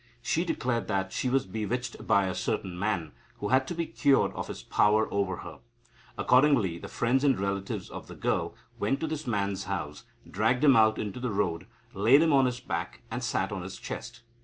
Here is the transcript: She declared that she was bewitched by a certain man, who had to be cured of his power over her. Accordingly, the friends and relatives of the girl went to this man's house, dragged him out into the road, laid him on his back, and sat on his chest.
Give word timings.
She 0.23 0.43
declared 0.43 0.87
that 0.87 1.11
she 1.11 1.29
was 1.29 1.45
bewitched 1.45 2.07
by 2.07 2.25
a 2.25 2.33
certain 2.33 2.79
man, 2.79 3.11
who 3.37 3.49
had 3.49 3.67
to 3.67 3.75
be 3.75 3.85
cured 3.85 4.33
of 4.33 4.47
his 4.47 4.63
power 4.63 5.07
over 5.13 5.37
her. 5.45 5.59
Accordingly, 6.17 6.79
the 6.79 6.87
friends 6.87 7.23
and 7.23 7.39
relatives 7.39 7.87
of 7.87 8.07
the 8.07 8.15
girl 8.15 8.55
went 8.79 8.99
to 9.01 9.05
this 9.07 9.27
man's 9.27 9.65
house, 9.65 10.05
dragged 10.27 10.63
him 10.63 10.75
out 10.75 10.97
into 10.97 11.19
the 11.19 11.29
road, 11.29 11.67
laid 11.93 12.23
him 12.23 12.33
on 12.33 12.47
his 12.47 12.59
back, 12.59 13.01
and 13.11 13.23
sat 13.23 13.51
on 13.51 13.61
his 13.61 13.77
chest. 13.77 14.21